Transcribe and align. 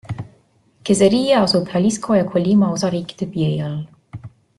Queseria 0.89 1.41
asub 1.47 1.69
Jalisco 1.73 2.17
ja 2.19 2.23
Colima 2.31 2.71
osariikide 2.77 3.29
piirialal. 3.37 3.77